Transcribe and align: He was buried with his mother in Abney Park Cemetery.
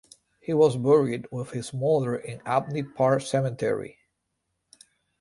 He 0.39 0.51
was 0.51 0.77
buried 0.77 1.27
with 1.31 1.51
his 1.51 1.75
mother 1.75 2.15
in 2.17 2.41
Abney 2.43 2.81
Park 2.81 3.21
Cemetery. 3.21 3.99